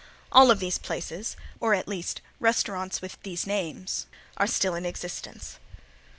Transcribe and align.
All 0.31 0.49
of 0.49 0.59
these 0.59 0.79
places, 0.79 1.35
or 1.59 1.75
at 1.75 1.87
least 1.87 2.21
restaurants 2.39 3.03
with 3.03 3.21
these 3.21 3.45
names, 3.45 4.07
are 4.35 4.47
still 4.47 4.73
in 4.73 4.83
existence. 4.83 5.59